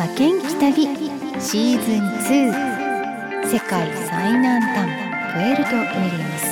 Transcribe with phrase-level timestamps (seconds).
[0.00, 0.86] 負けん気旅
[1.38, 1.96] シーズン
[3.44, 4.88] 2世界最南端
[5.34, 6.46] プエルトウィリアムス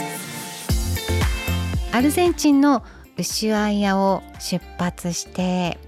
[1.97, 2.85] アルゼンチンの
[3.17, 5.79] ウシュアイアを出発して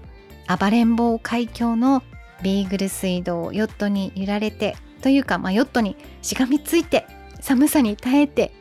[0.59, 2.01] 暴れん坊海峡の
[2.41, 7.05] ビーグル水道をヨットに揺られてというか、まあ、ヨットにしがみついて
[7.41, 8.51] 寒さに耐えて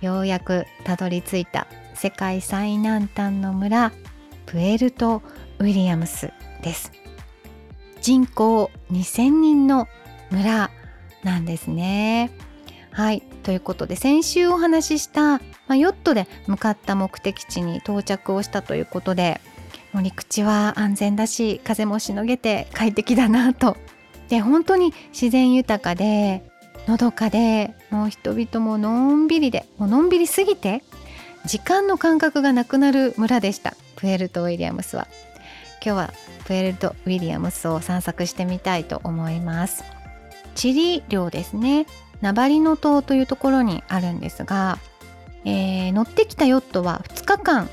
[0.00, 3.92] ようやくたどり着いた世界最南端の村
[4.46, 5.22] プエルト
[5.60, 6.90] ウィリアムスです。
[8.08, 9.86] 人口2000人の
[10.30, 10.70] 村
[11.24, 12.30] なんですね。
[12.90, 13.20] はい。
[13.42, 19.42] ということで先週お話しした、まあ、ヨットで向かった目的地に到着をしたということで
[19.92, 23.76] もう陸地は安全だし風もしのげて快適だなと。
[24.30, 26.50] で本当に自然豊かで
[26.86, 30.82] のどかでもう人々ものんびりでもうのんびりすぎて
[31.44, 33.74] 時間の感覚がなくなる村でした。
[33.96, 35.08] プエルト・ウィリアムスは。
[35.84, 36.12] 今日は
[36.46, 39.84] プエルト・ウィリアムスを散策してみたいと思います。
[40.54, 41.86] チリ領ですね。
[42.20, 44.78] ナバリノ島というところにあるんですが、
[45.44, 47.66] えー、乗ってきたヨットは2日間、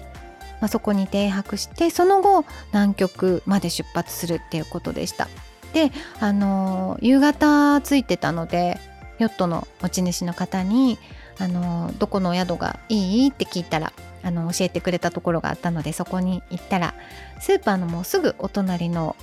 [0.62, 5.28] まあ、そこに停泊してその後南極まで出発するっていうことでした。
[5.74, 8.80] であのー、夕方着いてたので
[9.18, 11.00] ヨットの持ち主の方に
[11.40, 13.30] あのどこの宿がいい？
[13.30, 13.92] って聞いたら
[14.26, 16.96] あの教えてくれたところがあったのでそこに行ったら
[17.40, 19.16] スーパーのもうすぐお隣の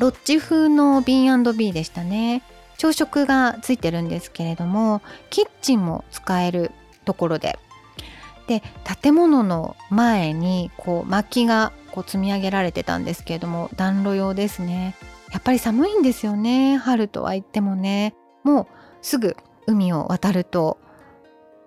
[0.00, 2.42] ロッジ風の B&B でしたね。
[2.76, 6.72] 朝食がついてるんですけれどもキッチンも使える
[7.04, 7.58] ところで。
[8.48, 8.60] で
[9.00, 14.96] 建物の前にこう薪がこう積み上げられてたんですけれども暖炉用ですね。
[15.30, 18.14] やっぱり寒いんですよね春とは言ってもね。
[18.42, 18.66] もう
[19.00, 19.36] すぐ
[19.68, 20.78] 海を渡ると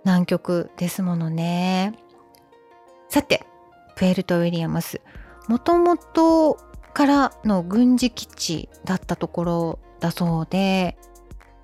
[0.03, 1.93] 南極ですものね。
[3.09, 3.45] さて
[3.95, 5.01] プエルト・ウィリアムス。
[5.47, 6.57] もともと
[6.93, 10.97] からの軍事基地だったところだそうで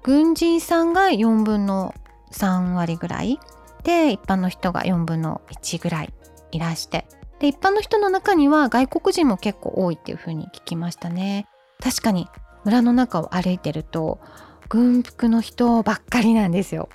[0.03, 1.93] 軍人さんが4分の
[2.31, 3.39] 3割ぐらい。
[3.83, 6.13] で一般の人が4分の1ぐらい
[6.51, 7.07] いらして。
[7.39, 11.47] で一般の人の中には外国人も結構多いっていう風に聞きましたね。
[11.81, 12.27] 確かに
[12.63, 14.19] 村の中を歩いてると
[14.69, 16.89] 軍服の人ばっかりなんですよ。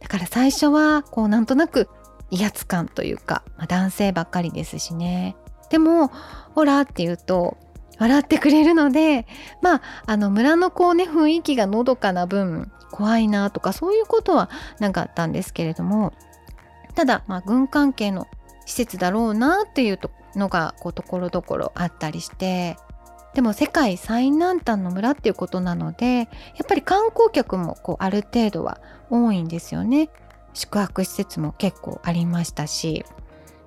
[0.00, 1.88] だから最初はこうなんとなく
[2.34, 5.36] 威圧感というか、まあ、男性ばっかりですしね
[5.70, 6.08] でも
[6.54, 7.56] ほらって言うと
[7.98, 9.26] 笑ってくれるので
[9.62, 14.50] まああの村のこうね雰囲気がのどかな分怖いなとかそういうことは
[14.80, 16.12] なかったんですけれども
[16.94, 18.26] ただ、まあ、軍関係の
[18.66, 20.00] 施設だろうなっていう
[20.36, 22.76] のがこうところどころあったりして
[23.34, 26.26] でも世界最南端の村っていうことなのでやっ
[26.68, 28.80] ぱり観光客もこうある程度は
[29.10, 30.08] 多いんですよね。
[30.54, 33.04] 宿泊施設も結構ありましたし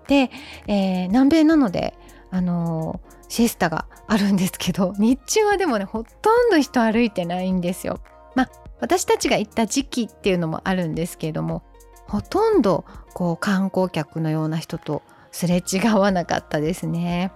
[0.08, 0.32] で、
[0.68, 1.94] えー、南米なので
[2.32, 8.00] あのー、シエスタがあるんですけど 日中はでもねほとんど人歩いてないんですよ。
[8.36, 8.50] まあ
[8.80, 11.64] 私たちが行った時期っていうのもあるんですけれども
[12.08, 17.32] ほとんどこう観光客のような人とすれ違わなかったですね。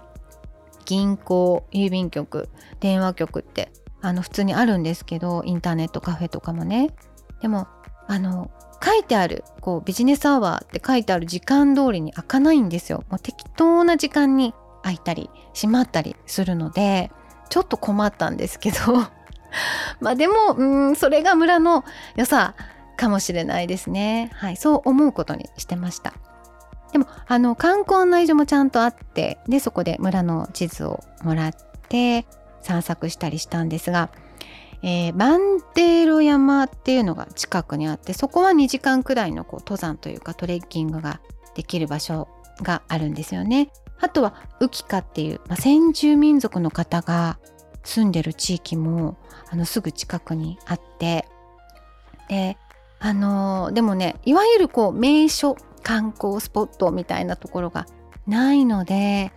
[0.86, 6.90] 銀行郵便局電話局ってあの普通にあるんですけどインターネットカフェとかもね
[7.42, 7.68] でも
[8.08, 8.52] あの
[8.84, 13.04] 書いてあるこうビジネスアワーって書いてある時間通りに開かないんですよ。
[13.10, 14.54] もう適当な時間に
[14.84, 17.12] 開いたり閉まったりするので
[17.50, 18.78] ちょっと困ったんですけど。
[20.00, 21.84] まあでもうんそれが村の
[22.16, 22.56] 良さ
[22.98, 24.32] かもしれないですね。
[24.34, 26.14] はいそう思うことにしてました。
[26.92, 31.54] でもあの観光案内所もちゃんとあってでそこで村の地図をもらっ
[31.88, 32.26] て
[32.62, 34.10] 散策したりしたんですが、
[34.84, 41.22] えー、バンデーロ山っていうのが近くにあってそこは2時間くらいのこう登山というかトレッキングが
[41.56, 42.28] できる場所
[42.64, 43.70] があるんですよね。
[44.00, 47.38] あとはウキカっていう、まあ、先住民族の方が
[47.84, 49.18] 住んでる地域も
[49.50, 51.28] あのすぐ近くにあって
[52.28, 52.58] で
[53.00, 57.86] あのー、でもねいわゆるこう名所観光スポットみたいなところが
[58.28, 59.32] ないので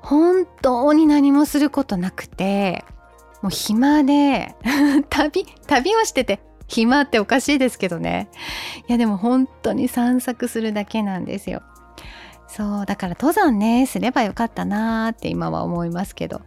[0.00, 2.84] 本当に何もすることなくて
[3.42, 4.54] もう暇で
[5.10, 8.28] 旅旅をしてて暇っておかしいですけどね。
[8.88, 11.62] いやでも本当に散策するだけなんですよ。
[12.46, 16.42] そうだから登山ねすればよかったなーって今は思いますけど。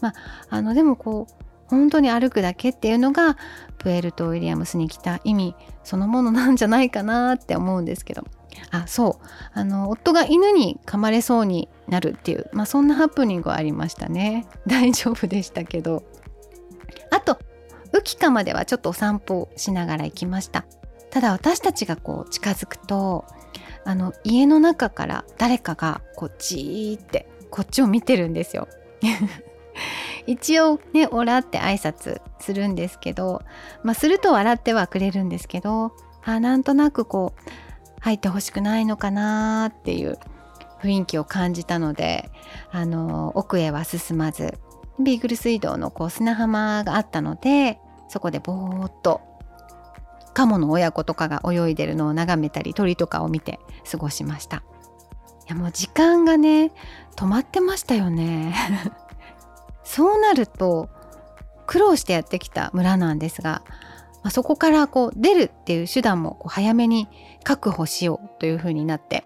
[0.00, 0.14] まあ
[0.50, 1.34] あのでもこう
[1.66, 3.36] 本当に歩くだけっていうのが
[3.78, 8.24] プエルト・ウィリアムスに来た意味そのものなんじゃないかなって思うんですけど。
[8.70, 9.26] あそう。
[9.52, 14.46] あの夫が犬に噛まれそうになるっていう、まあ、そんなハプニングはありましたね。
[14.66, 16.02] 大丈夫でしたけど。
[18.06, 20.64] ウキカまではちょっとお散歩しながら行きました。
[21.10, 23.24] ただ私たちがこう近づくと
[23.84, 28.68] あの家の中から誰かがこうじーってこっちを見てるんですよ。
[30.28, 33.42] 一応ねオラって挨拶するんですけど、
[33.82, 35.92] まあ、すると笑ってはくれるんですけど
[36.24, 37.50] あなんとなくこう
[38.00, 40.16] 入ってほしくないのかなっていう
[40.80, 42.30] 雰囲気を感じたので
[42.70, 44.54] あの奥へは進まず
[45.00, 49.20] ビーグル水道のこう砂浜があったのでそこでぼーっと
[50.36, 53.58] カモの親子とかが泳いでるのを眺めたり鳥とかを見て
[53.90, 54.62] 過ごしました。
[55.46, 56.72] いやもう時間がね
[57.16, 58.54] 止まってましたよね。
[59.82, 60.90] そうなると
[61.66, 63.62] 苦労してやってきた村なんですが、
[64.22, 67.08] まあ、そこからこう出るっていう手段もこう早めに
[67.42, 69.24] 確保しようというふうになって。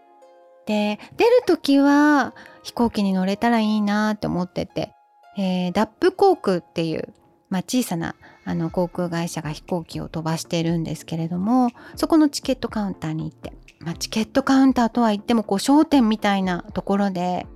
[0.66, 4.92] で出る時は飛行機に乗れたらいいなって思ってて、
[5.36, 7.12] えー、ダップ航空っていう、
[7.48, 17.46] まあ、小さなあの航空会社が飛行機を飛ばしてるんですけれどもそこのチケットカウンターに行って、まあ、チケットカウンターとは言ってもこう商店みたいなところで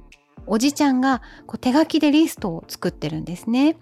[0.47, 3.77] おじちゃんがこう手書きでリストを作ってるんですね。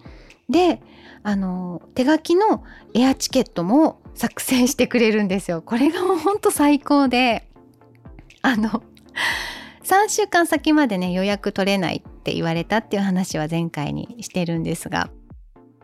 [0.49, 0.81] で
[1.25, 2.65] あの手書きの
[2.95, 5.63] エアチケットも作成してくれるんですよ。
[5.63, 7.49] これがもうほんと最高で
[8.43, 8.83] あの
[9.83, 15.11] 3週間先までね予約取れないって言われたっていう話は前回にしてるんですが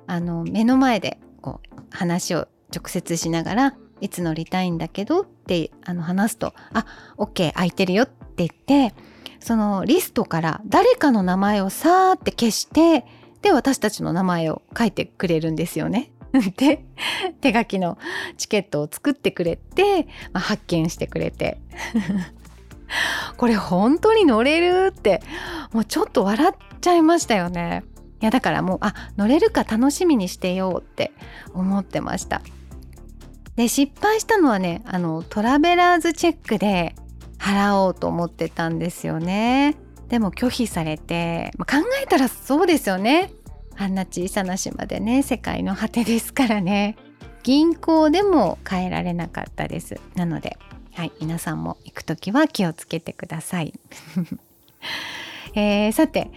[0.08, 8.94] あの目の前でこう話を直接しながらいつ乗りたいんだけどってあの話すと「あ OK 空いてるよ」って言って
[9.38, 13.04] そのリストから誰かの名前をさーって消して
[13.42, 16.10] で私たちの名前を書いてくれるんですよね。
[16.56, 16.84] で
[17.40, 17.96] 手書きの
[18.36, 21.58] チケットを作ってくれて、まあ、発見してくれて
[23.38, 25.22] これ本当に乗れるって
[25.72, 27.84] もうちょっと笑っちゃいましたよね。
[28.20, 31.12] いやだからもうあ乗れるか楽しみにしてようって
[31.54, 32.42] 思ってました。
[33.56, 36.94] で失敗したのはねあのトラベラーズチェックで
[37.38, 39.76] 払おうと思ってたんですよね。
[40.08, 43.32] でも拒否されて、まあ、考えたらそうですよね。
[43.76, 46.96] あんな小さな島でね世界の果てですからね
[47.44, 50.00] 銀行でも変えられなかったです。
[50.14, 50.58] なので
[50.94, 53.74] はい皆さんも行く時は気をつけてください。
[55.54, 56.30] えー、さて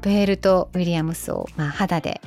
[0.00, 2.20] プエルト・ウィリアムスを、まあ、肌で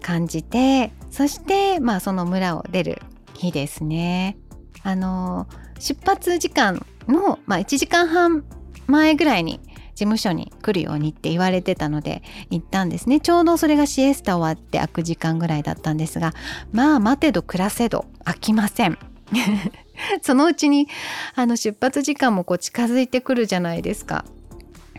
[0.00, 3.02] 感じてそして、まあ、その村を出る
[3.34, 4.36] 日ですね。
[4.82, 5.46] あの
[5.78, 8.44] 出発時間の、まあ、1時間半
[8.86, 9.60] 前ぐらいに
[9.94, 16.34] 事務所に来るようにって言われてたので行ったんですねちょうどそれがシエスタ終わって開く時間ぐらいだったんですが
[16.70, 18.98] まあ待てど暮らせど開きません
[20.22, 20.88] そのうちに
[21.34, 24.24] あの出発時間もこう近づいてくるじゃないですか。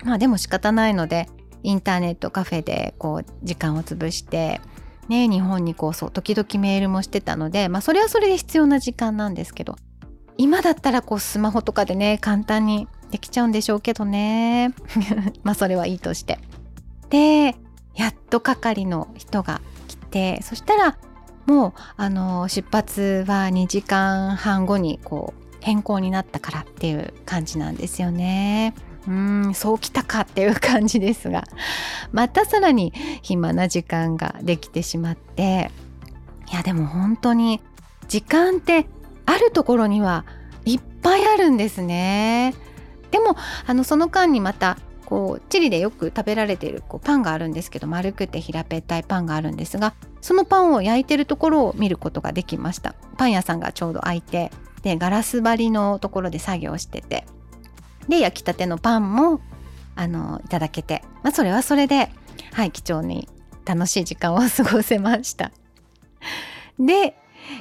[0.04, 1.28] まあでも仕方ないので
[1.64, 4.62] インターネットカフェでこう時間を潰して
[5.08, 9.76] ね日本にこうそう時々メールもしてたのでまあそれはそれで必要な時間なんですけど
[10.38, 14.74] 今だったらこうスマホとかでね簡単にできちゃうんでしょうけどね
[15.44, 16.40] まあそれはいいとして
[17.10, 17.56] で
[17.96, 20.98] やっと係の人が来てそしたら
[21.46, 28.74] もうあの出発は2時間半後にこう変更になったからっていう感じなんですよね。
[29.10, 31.44] うんそうきたかっていう感じですが
[32.14, 35.72] またさらに暇な時間ができてしまって
[36.52, 37.60] いやでも本当に
[38.08, 38.86] 時間って
[39.26, 40.26] あるところには
[40.64, 42.54] いっぱいあるんですね。
[43.12, 43.36] でも
[43.66, 54.52] あのその間にまたこうチリでよく食べられているこうパンがあるんですけど丸くて平べったいパンがあるんですがそのパンを焼いてるところを見ることができましたパン屋さんがちょうど開いて
[54.84, 57.26] でガラス張りのところで作業してて
[58.10, 59.40] で焼きたてのパンも
[59.96, 62.10] あのいただけて、まあ、それはそれで
[62.54, 63.30] はい貴重に
[63.66, 65.52] 楽しい時間を過ごせました。
[66.80, 67.16] で、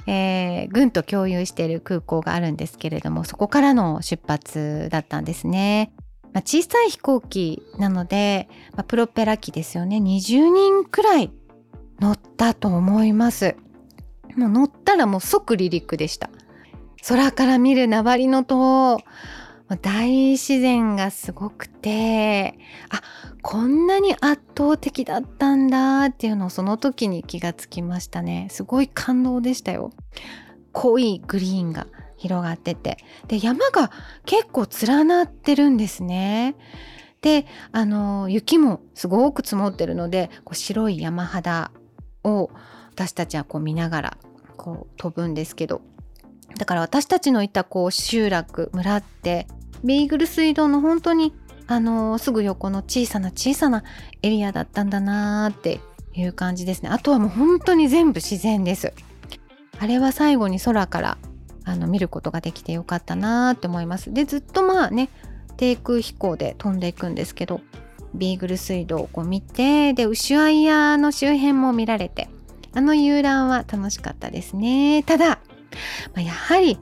[0.07, 5.93] えー、軍と共有している空港があるんですけれどもそこからの出発だったんですね。
[6.33, 9.97] まあ、小さい飛行機なので、まあ、プロペラ機ですよね。
[9.97, 11.33] 20人くらい
[12.01, 13.57] 乗ったと思います。
[14.37, 16.31] もう乗ったらもう即離陸でした。
[17.07, 18.99] 空から見るナバリの島
[19.77, 22.59] 大自然がすごくて
[22.89, 23.03] あ
[23.43, 28.49] こんなに圧倒的だったんだっていうのをその時に気がつきましたね。
[28.51, 29.93] すごい感動でしたよ。
[30.73, 32.99] 濃いグリーンが広がってて。
[33.27, 33.91] で山が
[34.25, 36.57] 結構連なってるんですね。
[37.21, 41.73] であの雪もすごく積もってるのでこう白い山肌
[42.25, 42.51] を
[42.91, 44.19] 私たちはこう見ながら
[44.57, 45.83] こう飛ぶんですけど。
[46.57, 49.47] だから私たちのいたこう集落村って
[49.85, 51.33] ビーグル水道の本当に
[51.67, 53.85] あのすぐ横の小さな小さな
[54.23, 55.81] エリアだったんだなーって
[56.15, 56.89] いう感じですね。
[56.89, 58.93] あとはもう本当に全部自然です。
[59.79, 61.19] あれは最後に空から
[61.65, 64.13] あの見ることができてよかったなって思います。
[64.13, 65.11] でずっとまあね
[65.59, 67.61] 低空飛行で飛んでいくんですけど
[68.15, 72.29] ビーグル水道をこう見てでウシュアイヤーの周辺も見られて
[72.75, 75.41] あの遊覧は楽しかったですねただ、
[76.15, 76.79] まあ、やはり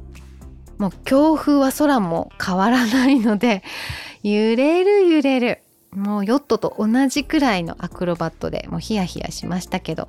[0.78, 3.62] もう強風は空も変わらないので
[4.22, 5.62] 揺れる揺れる。
[5.92, 10.08] もうヨットと同じくらいのアクロバットでもうヒヤヒヤしましたけど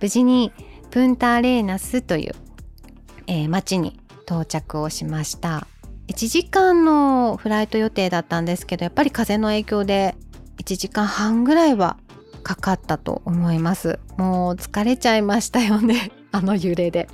[0.00, 0.50] 無事に
[0.90, 2.34] プンターレーナスという、
[3.28, 5.66] えー、町に到着をしました。
[6.08, 10.16] 1時間のフライト予定だったんですけどやっぱり風の影響で
[10.56, 11.98] 1時間半ぐらいは
[12.42, 14.00] かかったと思います。
[14.16, 17.08] もう疲れちゃいましたよね あの揺れで。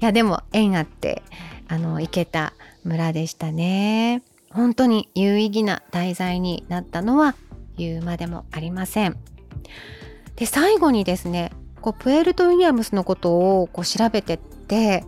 [0.00, 1.22] いやでも縁あって
[1.68, 2.52] あの行けた
[2.84, 4.22] 村でしたね。
[4.50, 7.34] 本当に有意義な題材になったのは
[7.76, 9.16] 言うまでもありません。
[10.36, 15.04] で最後にですねこうプエルト・ウィリアムスのことをこう調べてって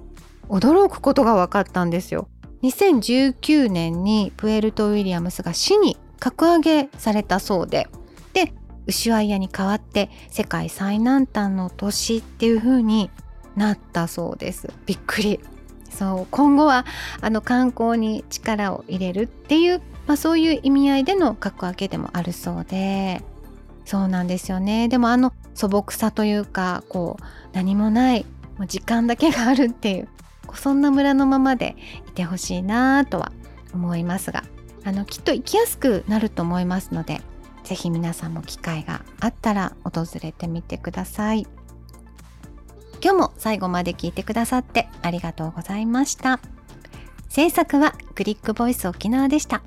[0.48, 2.28] 驚くことが分かったんですよ。
[2.62, 7.88] 2019年にプエルト・ウィリアムスが市に格上げされたそうで。
[8.32, 8.52] で
[8.86, 13.10] ウシュアイアに代わって世界最南端の都市っていう風に
[13.58, 14.72] なったそうです。
[14.86, 15.40] びっくり。
[15.90, 16.84] そう今後は
[17.20, 23.22] あの観光に力を入れるっていう、まあ、そういう意味合いでの格上げでもあるそうで。
[23.84, 24.88] そうなんですよね。
[24.88, 27.24] でもあの素朴さというかこう
[27.54, 28.26] 何もない
[28.58, 30.08] もう時間だけがあるっていう
[30.54, 31.74] そんな村のままで
[32.06, 33.32] いてほしいなとは
[33.74, 34.44] 思いますが。
[34.84, 37.20] あのきっと行きやすくなると思いますので
[37.64, 41.46] 是非皆さんも機会があったら訪れてみてください。
[43.02, 46.40] 今日も最後まで聞いてくださってありがとうございました
[47.28, 49.62] 制作はクリックボイス沖縄でした。